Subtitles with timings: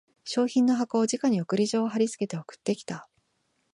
[0.23, 3.07] 商品の箱にじかに送り状を張りつけて送ってきた